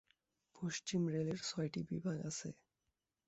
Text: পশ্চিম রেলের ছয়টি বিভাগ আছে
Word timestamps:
পশ্চিম 0.55 1.01
রেলের 1.07 1.39
ছয়টি 1.43 1.81
বিভাগ 1.89 2.17
আছে 2.29 2.49